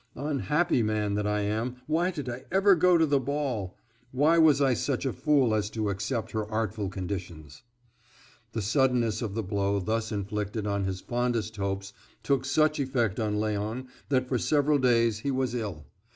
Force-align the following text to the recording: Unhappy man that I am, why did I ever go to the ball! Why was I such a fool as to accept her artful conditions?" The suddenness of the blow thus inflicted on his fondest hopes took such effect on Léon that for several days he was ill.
Unhappy 0.15 0.81
man 0.81 1.13
that 1.13 1.27
I 1.27 1.41
am, 1.41 1.75
why 1.85 2.09
did 2.09 2.27
I 2.27 2.45
ever 2.51 2.73
go 2.73 2.97
to 2.97 3.05
the 3.05 3.19
ball! 3.19 3.77
Why 4.11 4.35
was 4.39 4.59
I 4.59 4.73
such 4.73 5.05
a 5.05 5.13
fool 5.13 5.53
as 5.53 5.69
to 5.69 5.91
accept 5.91 6.31
her 6.31 6.49
artful 6.49 6.89
conditions?" 6.89 7.61
The 8.53 8.63
suddenness 8.63 9.21
of 9.21 9.35
the 9.35 9.43
blow 9.43 9.79
thus 9.79 10.11
inflicted 10.11 10.65
on 10.65 10.85
his 10.85 11.01
fondest 11.01 11.57
hopes 11.57 11.93
took 12.23 12.45
such 12.45 12.79
effect 12.79 13.19
on 13.19 13.35
Léon 13.35 13.85
that 14.09 14.27
for 14.27 14.39
several 14.39 14.79
days 14.79 15.19
he 15.19 15.29
was 15.29 15.53
ill. 15.53 15.85